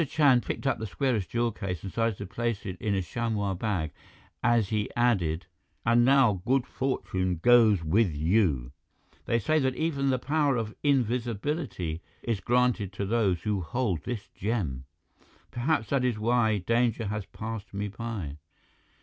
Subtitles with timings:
[0.09, 3.53] Chand picked up the squarish jewel case and started to place it in a chamois
[3.53, 3.91] bag,
[4.41, 5.45] as he added:
[5.85, 8.71] "And now good fortune goes with you.
[9.25, 14.27] They say that even the power of invisibility is granted to those who hold this
[14.29, 14.85] gem.
[15.51, 18.37] Perhaps that is why danger has passed me by."